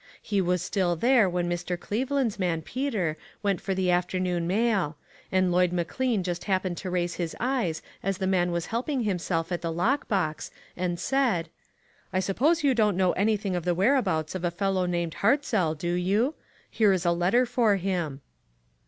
[0.23, 1.79] He was still there when Mr.
[1.79, 4.97] Cleveland's man Peter went for the afternoon mail,
[5.31, 9.01] and Lloyd McLean just hap pened to raise his eyes as the man was helping
[9.01, 11.49] himself at the lock box, and said:
[12.11, 15.93] "I suppose you don't know anything of the whereabouts of a fellow named Hartzell, do
[15.93, 16.33] you?
[16.67, 18.21] Here is a letter for him."